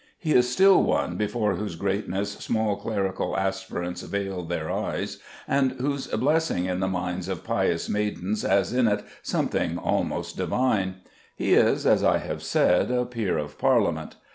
[0.17, 6.07] He is still one before whose greatness small clerical aspirants veil their eyes, and whose
[6.07, 11.01] blessing in the minds of pious maidens has in it something almost divine.
[11.35, 14.15] He is, as I have said, a peer of Parliament.